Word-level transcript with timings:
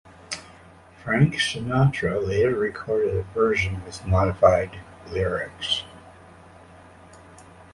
Frank 1.03 1.35
Sinatra 1.35 2.25
later 2.27 2.55
recorded 2.55 3.15
a 3.15 3.21
version 3.21 3.83
with 3.85 4.03
modified 4.07 4.79
lyrics. 5.11 5.83